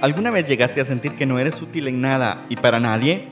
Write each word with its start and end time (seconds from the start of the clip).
¿Alguna 0.00 0.30
vez 0.30 0.46
llegaste 0.46 0.80
a 0.80 0.84
sentir 0.84 1.16
que 1.16 1.26
no 1.26 1.40
eres 1.40 1.60
útil 1.60 1.88
en 1.88 2.00
nada 2.00 2.46
y 2.48 2.54
para 2.54 2.78
nadie? 2.78 3.28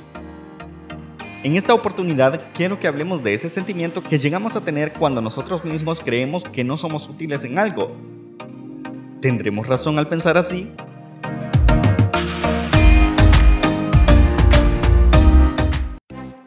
En 1.44 1.54
esta 1.54 1.72
oportunidad 1.72 2.42
quiero 2.54 2.80
que 2.80 2.88
hablemos 2.88 3.22
de 3.22 3.34
ese 3.34 3.48
sentimiento 3.48 4.02
que 4.02 4.18
llegamos 4.18 4.56
a 4.56 4.62
tener 4.62 4.92
cuando 4.92 5.20
nosotros 5.20 5.64
mismos 5.64 6.00
creemos 6.00 6.42
que 6.42 6.64
no 6.64 6.76
somos 6.76 7.08
útiles 7.08 7.44
en 7.44 7.60
algo. 7.60 7.94
¿Tendremos 9.20 9.68
razón 9.68 9.96
al 9.96 10.08
pensar 10.08 10.36
así? 10.36 10.72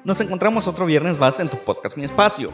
Nos 0.04 0.20
encontramos 0.20 0.67
otro 0.67 0.86
viernes 0.86 1.17
más 1.17 1.39
en 1.39 1.47
tu 1.47 1.55
podcast 1.59 1.95
Mi 1.95 2.04
Espacio. 2.04 2.51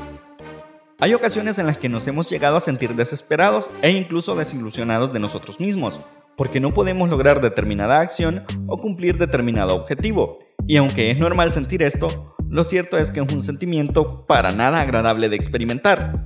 Hay 0.99 1.15
ocasiones 1.15 1.57
en 1.57 1.65
las 1.65 1.79
que 1.79 1.89
nos 1.89 2.05
hemos 2.05 2.29
llegado 2.29 2.57
a 2.57 2.61
sentir 2.61 2.93
desesperados 2.93 3.71
e 3.81 3.89
incluso 3.89 4.35
desilusionados 4.35 5.11
de 5.11 5.19
nosotros 5.19 5.59
mismos, 5.59 5.99
porque 6.37 6.59
no 6.59 6.73
podemos 6.73 7.09
lograr 7.09 7.41
determinada 7.41 7.99
acción 7.99 8.43
o 8.67 8.79
cumplir 8.79 9.17
determinado 9.17 9.75
objetivo. 9.75 10.39
Y 10.67 10.77
aunque 10.77 11.11
es 11.11 11.17
normal 11.17 11.51
sentir 11.51 11.83
esto, 11.83 12.35
lo 12.49 12.63
cierto 12.63 12.97
es 12.97 13.11
que 13.11 13.19
es 13.19 13.33
un 13.33 13.41
sentimiento 13.41 14.25
para 14.25 14.51
nada 14.51 14.81
agradable 14.81 15.29
de 15.29 15.35
experimentar. 15.35 16.25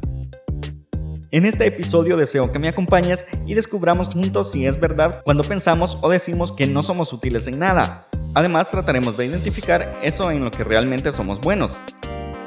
En 1.32 1.46
este 1.46 1.68
episodio 1.68 2.18
deseo 2.18 2.52
que 2.52 2.58
me 2.58 2.70
acompañes 2.70 3.26
y 3.46 3.54
descubramos 3.54 4.08
juntos 4.08 4.52
si 4.52 4.66
es 4.66 4.80
verdad 4.80 5.22
cuando 5.24 5.44
pensamos 5.44 5.98
o 6.02 6.10
decimos 6.10 6.52
que 6.52 6.66
no 6.66 6.82
somos 6.82 7.14
útiles 7.14 7.46
en 7.48 7.60
nada. 7.60 8.08
Además 8.34 8.72
trataremos 8.72 9.16
de 9.16 9.28
identificar 9.28 10.00
eso 10.02 10.32
en 10.32 10.44
lo 10.44 10.50
que 10.50 10.64
realmente 10.64 11.12
somos 11.12 11.40
buenos. 11.40 11.80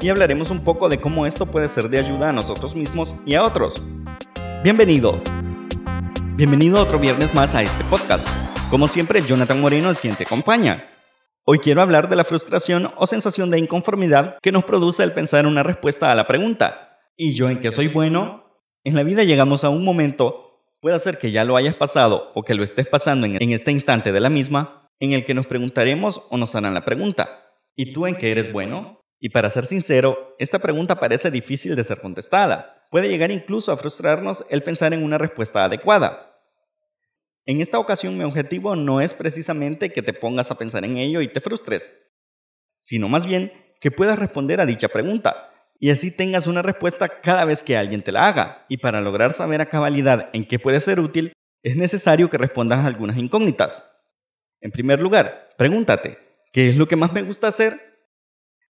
Y 0.01 0.09
hablaremos 0.09 0.51
un 0.51 0.65
poco 0.65 0.89
de 0.89 1.01
cómo 1.01 1.27
esto 1.27 1.47
puede 1.47 1.69
ser 1.69 1.89
de 1.89 2.01
ayuda 2.01 2.31
a 2.31 2.33
nosotros 2.33 2.75
mismos 2.75 3.15
y 3.25 3.35
a 3.35 3.45
otros. 3.45 3.85
Bienvenido. 4.65 5.21
Bienvenido 6.35 6.81
otro 6.81 6.99
viernes 6.99 7.35
más 7.35 7.55
a 7.55 7.63
este 7.63 7.85
podcast. 7.85 8.27
Como 8.71 8.89
siempre, 8.89 9.21
Jonathan 9.21 9.61
Moreno 9.61 9.91
es 9.91 9.99
quien 9.99 10.17
te 10.17 10.25
acompaña. 10.25 10.89
Hoy 11.45 11.59
quiero 11.59 11.83
hablar 11.83 12.09
de 12.09 12.17
la 12.17 12.25
frustración 12.25 12.91
o 12.97 13.07
sensación 13.07 13.51
de 13.51 13.59
inconformidad 13.59 14.39
que 14.41 14.51
nos 14.51 14.65
produce 14.65 15.03
el 15.03 15.13
pensar 15.13 15.47
una 15.47 15.63
respuesta 15.63 16.11
a 16.11 16.15
la 16.15 16.27
pregunta. 16.27 16.99
¿Y 17.19 17.35
yo 17.35 17.51
en 17.51 17.61
qué 17.61 17.71
soy 17.71 17.89
bueno? 17.89 18.63
En 18.83 18.95
la 18.95 19.03
vida 19.03 19.25
llegamos 19.25 19.63
a 19.63 19.69
un 19.69 19.85
momento, 19.85 20.65
puede 20.81 20.99
ser 21.01 21.19
que 21.19 21.33
ya 21.33 21.45
lo 21.45 21.59
hayas 21.59 21.75
pasado 21.75 22.33
o 22.35 22.43
que 22.43 22.55
lo 22.55 22.65
estés 22.65 22.87
pasando 22.87 23.27
en 23.27 23.53
este 23.53 23.71
instante 23.71 24.11
de 24.11 24.21
la 24.21 24.31
misma, 24.31 24.89
en 25.01 25.13
el 25.13 25.27
que 25.27 25.35
nos 25.35 25.47
preguntaremos 25.47 26.23
o 26.31 26.39
nos 26.39 26.55
harán 26.55 26.73
la 26.73 26.87
pregunta. 26.87 27.43
¿Y 27.77 27.93
tú 27.93 28.07
en 28.07 28.15
qué 28.15 28.31
eres 28.31 28.51
bueno? 28.51 29.03
Y 29.21 29.29
para 29.29 29.51
ser 29.51 29.67
sincero, 29.67 30.35
esta 30.39 30.61
pregunta 30.61 30.99
parece 30.99 31.31
difícil 31.31 31.77
de 31.77 31.85
ser 31.85 32.01
contestada. 32.01 32.82
Puede 32.93 33.09
llegar 33.09 33.31
incluso 33.31 33.73
a 33.73 33.79
frustrarnos 33.79 34.45
el 34.51 34.63
pensar 34.63 34.93
en 34.93 35.03
una 35.03 35.17
respuesta 35.17 35.65
adecuada. 35.65 36.39
En 37.47 37.63
esta 37.63 37.79
ocasión 37.79 38.19
mi 38.19 38.23
objetivo 38.23 38.77
no 38.77 39.01
es 39.01 39.15
precisamente 39.15 39.91
que 39.91 40.03
te 40.03 40.13
pongas 40.13 40.51
a 40.51 40.59
pensar 40.59 40.85
en 40.85 40.99
ello 40.99 41.23
y 41.23 41.29
te 41.29 41.41
frustres, 41.41 41.91
sino 42.77 43.09
más 43.09 43.25
bien 43.25 43.51
que 43.81 43.91
puedas 43.91 44.19
responder 44.19 44.61
a 44.61 44.67
dicha 44.67 44.89
pregunta 44.89 45.55
y 45.81 45.89
así 45.89 46.11
tengas 46.11 46.47
una 46.47 46.61
respuesta 46.61 47.09
cada 47.09 47.47
vez 47.47 47.63
que 47.63 47.79
alguien 47.79 48.03
te 48.03 48.13
la 48.13 48.29
haga. 48.29 48.67
Y 48.69 48.77
para 48.77 49.01
lograr 49.01 49.33
saber 49.33 49.63
a 49.63 49.71
cabalidad 49.71 50.29
en 50.35 50.47
qué 50.47 50.59
puede 50.59 50.79
ser 50.79 51.01
útil, 51.01 51.33
es 51.63 51.77
necesario 51.77 52.29
que 52.29 52.37
respondas 52.37 52.81
a 52.81 52.89
algunas 52.89 53.17
incógnitas. 53.17 53.87
En 54.61 54.71
primer 54.71 55.01
lugar, 55.01 55.49
pregúntate, 55.57 56.19
¿qué 56.53 56.69
es 56.69 56.77
lo 56.77 56.87
que 56.87 56.97
más 56.97 57.15
me 57.15 57.23
gusta 57.23 57.49
hacer? 57.49 57.92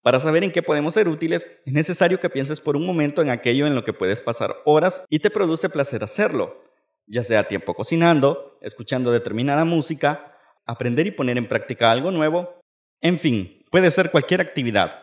Para 0.02 0.18
saber 0.18 0.42
en 0.42 0.50
qué 0.50 0.62
podemos 0.62 0.94
ser 0.94 1.08
útiles, 1.08 1.48
es 1.64 1.72
necesario 1.72 2.18
que 2.18 2.28
pienses 2.28 2.60
por 2.60 2.76
un 2.76 2.84
momento 2.84 3.22
en 3.22 3.30
aquello 3.30 3.66
en 3.66 3.74
lo 3.74 3.84
que 3.84 3.92
puedes 3.92 4.20
pasar 4.20 4.56
horas 4.64 5.04
y 5.08 5.20
te 5.20 5.30
produce 5.30 5.68
placer 5.68 6.02
hacerlo, 6.02 6.60
ya 7.06 7.22
sea 7.22 7.46
tiempo 7.46 7.74
cocinando, 7.74 8.58
escuchando 8.60 9.12
determinada 9.12 9.64
música, 9.64 10.36
aprender 10.66 11.06
y 11.06 11.12
poner 11.12 11.38
en 11.38 11.48
práctica 11.48 11.92
algo 11.92 12.10
nuevo, 12.10 12.60
en 13.00 13.20
fin, 13.20 13.64
puede 13.70 13.90
ser 13.92 14.10
cualquier 14.10 14.40
actividad. 14.40 15.02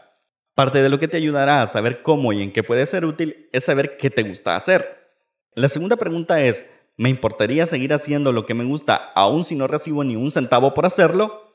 Parte 0.54 0.82
de 0.82 0.90
lo 0.90 1.00
que 1.00 1.08
te 1.08 1.16
ayudará 1.16 1.62
a 1.62 1.68
saber 1.68 2.02
cómo 2.02 2.34
y 2.34 2.42
en 2.42 2.52
qué 2.52 2.64
puede 2.64 2.86
ser 2.86 3.06
útil 3.06 3.50
es 3.54 3.64
saber 3.64 3.96
qué 3.96 4.10
te 4.10 4.24
gusta 4.24 4.58
hacer. 4.58 5.14
La 5.54 5.70
segunda 5.70 5.96
pregunta 5.96 6.42
es, 6.42 6.66
¿me 6.98 7.10
importaría 7.10 7.66
seguir 7.66 7.94
haciendo 7.94 8.34
lo 8.34 8.46
que 8.46 8.54
me 8.54 8.66
gusta 8.66 8.96
aún 9.16 9.46
si 9.46 9.56
no 9.56 9.68
recibo 9.68 10.04
ni 10.04 10.18
un 10.18 10.32
centavo 10.32 10.74
por 10.74 10.86
hacerlo? 10.86 11.49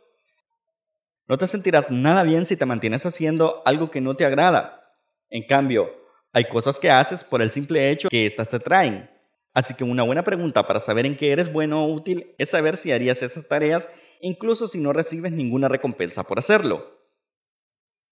No 1.27 1.39
te 1.39 1.47
sentirás 1.47 1.91
nada 1.91 2.23
bien 2.23 2.45
si 2.45 2.57
te 2.57 2.67
mantienes 2.67 3.07
haciendo 3.07 3.63
algo 3.65 3.91
que 3.91 4.01
no 4.01 4.15
te 4.15 4.27
agrada. 4.27 4.83
En 5.31 5.47
cambio, 5.47 5.91
hay 6.33 6.45
cosas 6.45 6.79
que 6.79 6.91
haces 6.91 7.25
por 7.25 7.41
el 7.41 7.51
simple 7.51 7.91
hecho 7.91 8.09
que 8.09 8.27
éstas 8.27 8.49
te 8.49 8.59
traen. 8.59 9.11
Así 9.55 9.75
que 9.75 9.85
una 9.85 10.03
buena 10.03 10.25
pregunta 10.25 10.67
para 10.67 10.81
saber 10.81 11.07
en 11.07 11.17
qué 11.17 11.33
eres 11.33 11.53
bueno 11.53 11.85
o 11.85 11.93
útil 11.93 12.35
es 12.39 12.51
saber 12.51 12.77
si 12.77 12.93
harías 12.93 13.23
esas 13.23 13.47
tareas 13.47 13.89
incluso 14.21 14.67
si 14.67 14.81
no 14.81 14.93
recibes 14.93 15.33
ninguna 15.33 15.69
recompensa 15.69 16.25
por 16.25 16.39
hacerlo. 16.39 16.95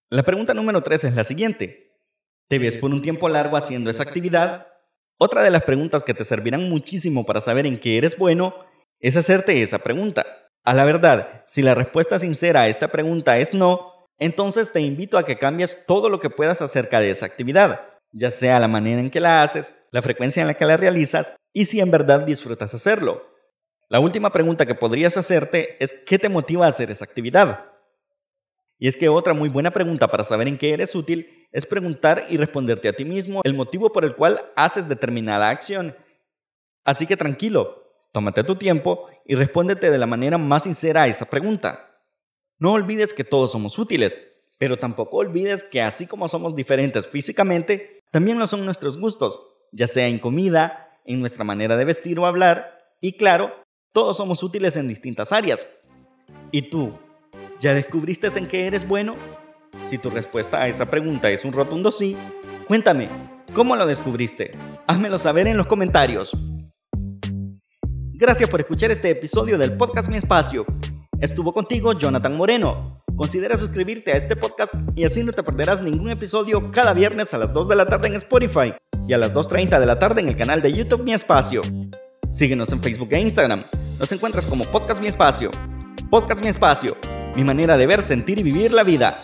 La 0.09 0.23
pregunta 0.23 0.53
número 0.53 0.81
3 0.81 1.05
es 1.05 1.15
la 1.15 1.23
siguiente. 1.23 1.99
¿Te 2.47 2.59
ves 2.59 2.77
por 2.77 2.91
un 2.91 3.01
tiempo 3.01 3.29
largo 3.29 3.57
haciendo 3.57 3.89
esa 3.89 4.03
actividad? 4.03 4.67
Otra 5.17 5.41
de 5.41 5.49
las 5.49 5.63
preguntas 5.63 6.03
que 6.03 6.13
te 6.13 6.25
servirán 6.25 6.69
muchísimo 6.69 7.25
para 7.25 7.41
saber 7.41 7.65
en 7.65 7.79
qué 7.79 7.97
eres 7.97 8.17
bueno 8.17 8.55
es 8.99 9.17
hacerte 9.17 9.61
esa 9.61 9.79
pregunta. 9.79 10.42
A 10.63 10.73
la 10.73 10.85
verdad, 10.85 11.43
si 11.47 11.61
la 11.61 11.75
respuesta 11.75 12.19
sincera 12.19 12.61
a 12.61 12.67
esta 12.67 12.87
pregunta 12.87 13.37
es 13.37 13.53
no, 13.53 13.91
entonces 14.17 14.71
te 14.71 14.79
invito 14.79 15.17
a 15.17 15.23
que 15.23 15.37
cambies 15.37 15.85
todo 15.85 16.07
lo 16.07 16.19
que 16.21 16.29
puedas 16.29 16.61
acerca 16.61 17.01
de 17.01 17.09
esa 17.09 17.25
actividad, 17.25 17.81
ya 18.13 18.31
sea 18.31 18.59
la 18.59 18.69
manera 18.69 19.01
en 19.01 19.09
que 19.09 19.19
la 19.19 19.43
haces, 19.43 19.75
la 19.91 20.01
frecuencia 20.01 20.41
en 20.41 20.47
la 20.47 20.53
que 20.53 20.65
la 20.65 20.77
realizas 20.77 21.35
y 21.51 21.65
si 21.65 21.81
en 21.81 21.91
verdad 21.91 22.21
disfrutas 22.21 22.73
hacerlo. 22.73 23.29
La 23.89 23.99
última 23.99 24.31
pregunta 24.31 24.65
que 24.65 24.75
podrías 24.75 25.17
hacerte 25.17 25.75
es 25.83 25.93
¿qué 25.93 26.17
te 26.17 26.29
motiva 26.29 26.65
a 26.65 26.69
hacer 26.69 26.89
esa 26.89 27.03
actividad? 27.03 27.65
Y 28.79 28.87
es 28.87 28.95
que 28.95 29.09
otra 29.09 29.33
muy 29.33 29.49
buena 29.49 29.71
pregunta 29.71 30.07
para 30.07 30.23
saber 30.23 30.47
en 30.47 30.57
qué 30.57 30.73
eres 30.73 30.95
útil 30.95 31.47
es 31.51 31.65
preguntar 31.65 32.23
y 32.29 32.37
responderte 32.37 32.87
a 32.87 32.93
ti 32.93 33.05
mismo 33.05 33.41
el 33.43 33.53
motivo 33.53 33.91
por 33.91 34.05
el 34.05 34.15
cual 34.15 34.51
haces 34.55 34.87
determinada 34.87 35.49
acción. 35.49 35.95
Así 36.83 37.05
que 37.05 37.17
tranquilo, 37.17 37.82
Tómate 38.13 38.43
tu 38.43 38.55
tiempo 38.55 39.07
y 39.25 39.33
respóndete 39.33 39.89
de 39.89 39.97
la 39.97 40.05
manera 40.05 40.37
más 40.37 40.63
sincera 40.63 41.03
a 41.03 41.07
esa 41.07 41.25
pregunta. 41.25 41.99
No 42.59 42.73
olvides 42.73 43.11
que 43.11 43.23
todos 43.23 43.51
somos 43.51 43.79
útiles, 43.79 44.19
pero 44.59 44.77
tampoco 44.77 45.17
olvides 45.17 45.63
que 45.63 45.81
así 45.81 46.05
como 46.05 46.27
somos 46.27 46.55
diferentes 46.55 47.07
físicamente, 47.07 48.03
también 48.11 48.37
lo 48.37 48.45
son 48.45 48.65
nuestros 48.65 48.99
gustos, 48.99 49.39
ya 49.71 49.87
sea 49.87 50.07
en 50.07 50.19
comida, 50.19 50.99
en 51.05 51.19
nuestra 51.19 51.43
manera 51.43 51.75
de 51.75 51.85
vestir 51.85 52.19
o 52.19 52.27
hablar, 52.27 52.77
y 53.01 53.17
claro, 53.17 53.51
todos 53.91 54.15
somos 54.15 54.43
útiles 54.43 54.77
en 54.77 54.87
distintas 54.87 55.31
áreas. 55.31 55.67
¿Y 56.51 56.69
tú? 56.69 56.93
¿Ya 57.59 57.73
descubriste 57.73 58.27
en 58.37 58.47
qué 58.47 58.67
eres 58.67 58.87
bueno? 58.87 59.15
Si 59.85 59.97
tu 59.97 60.11
respuesta 60.11 60.61
a 60.61 60.67
esa 60.67 60.85
pregunta 60.85 61.31
es 61.31 61.43
un 61.43 61.51
rotundo 61.51 61.91
sí, 61.91 62.15
cuéntame, 62.67 63.09
¿cómo 63.55 63.75
lo 63.75 63.87
descubriste? 63.87 64.51
Házmelo 64.85 65.17
saber 65.17 65.47
en 65.47 65.57
los 65.57 65.65
comentarios. 65.65 66.37
Gracias 68.23 68.49
por 68.49 68.61
escuchar 68.61 68.89
este 68.89 69.09
episodio 69.09 69.57
del 69.57 69.75
podcast 69.75 70.07
Mi 70.07 70.15
Espacio. 70.15 70.65
Estuvo 71.19 71.51
contigo 71.51 71.91
Jonathan 71.91 72.37
Moreno. 72.37 73.03
Considera 73.17 73.57
suscribirte 73.57 74.13
a 74.13 74.15
este 74.15 74.37
podcast 74.37 74.75
y 74.95 75.03
así 75.03 75.25
no 75.25 75.33
te 75.33 75.43
perderás 75.43 75.81
ningún 75.81 76.09
episodio 76.09 76.71
cada 76.71 76.93
viernes 76.93 77.33
a 77.33 77.37
las 77.37 77.51
2 77.51 77.67
de 77.67 77.75
la 77.75 77.85
tarde 77.85 78.07
en 78.07 78.15
Spotify 78.15 78.75
y 79.09 79.11
a 79.11 79.17
las 79.17 79.33
2.30 79.33 79.77
de 79.77 79.85
la 79.85 79.99
tarde 79.99 80.21
en 80.21 80.29
el 80.29 80.37
canal 80.37 80.61
de 80.61 80.71
YouTube 80.71 81.03
Mi 81.03 81.11
Espacio. 81.11 81.63
Síguenos 82.31 82.71
en 82.71 82.81
Facebook 82.81 83.09
e 83.11 83.19
Instagram. 83.19 83.61
Nos 83.99 84.09
encuentras 84.13 84.45
como 84.45 84.63
Podcast 84.63 85.01
Mi 85.01 85.07
Espacio. 85.07 85.51
Podcast 86.09 86.41
Mi 86.45 86.49
Espacio, 86.49 86.95
mi 87.35 87.43
manera 87.43 87.77
de 87.77 87.87
ver, 87.87 88.01
sentir 88.01 88.39
y 88.39 88.43
vivir 88.43 88.71
la 88.71 88.83
vida. 88.83 89.17